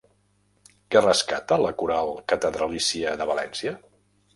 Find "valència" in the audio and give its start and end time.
3.35-3.81